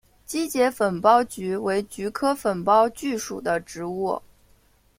[0.25, 4.19] 基节粉苞菊为菊科粉苞苣属的植物。